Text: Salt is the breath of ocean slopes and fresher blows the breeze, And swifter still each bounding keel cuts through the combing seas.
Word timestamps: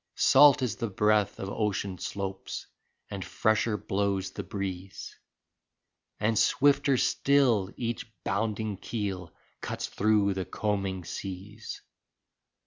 Salt 0.15 0.63
is 0.63 0.77
the 0.77 0.89
breath 0.89 1.37
of 1.39 1.47
ocean 1.47 1.99
slopes 1.99 2.65
and 3.11 3.23
fresher 3.23 3.77
blows 3.77 4.31
the 4.31 4.41
breeze, 4.41 5.15
And 6.19 6.39
swifter 6.39 6.97
still 6.97 7.71
each 7.77 8.07
bounding 8.23 8.77
keel 8.77 9.31
cuts 9.61 9.85
through 9.85 10.33
the 10.33 10.45
combing 10.45 11.05
seas. 11.05 11.83